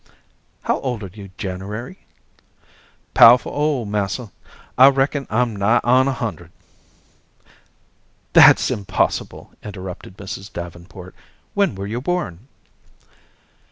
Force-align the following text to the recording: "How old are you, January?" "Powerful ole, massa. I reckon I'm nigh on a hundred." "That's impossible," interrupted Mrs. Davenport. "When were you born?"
"How 0.63 0.79
old 0.79 1.03
are 1.03 1.11
you, 1.13 1.29
January?" 1.37 2.07
"Powerful 3.13 3.51
ole, 3.51 3.85
massa. 3.85 4.31
I 4.75 4.87
reckon 4.87 5.27
I'm 5.29 5.55
nigh 5.55 5.79
on 5.83 6.07
a 6.07 6.11
hundred." 6.13 6.51
"That's 8.33 8.71
impossible," 8.71 9.51
interrupted 9.61 10.17
Mrs. 10.17 10.51
Davenport. 10.51 11.13
"When 11.53 11.75
were 11.75 11.85
you 11.85 12.01
born?" 12.01 12.47